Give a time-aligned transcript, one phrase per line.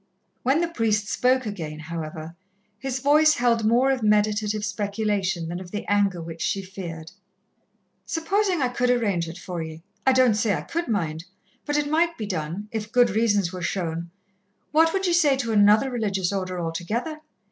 [0.41, 2.35] When the priest spoke again, however,
[2.79, 7.11] his voice held more of meditative speculation than of the anger which she feared.
[8.07, 11.25] "Supposing I could arrange it for ye I don't say I could, mind,
[11.67, 14.09] but it might be done, if good reasons were shown
[14.71, 17.19] what would ye say to another religious order altogether?